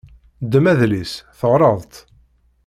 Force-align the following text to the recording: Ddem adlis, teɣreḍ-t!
Ddem 0.43 0.65
adlis, 0.71 1.13
teɣreḍ-t! 1.39 1.93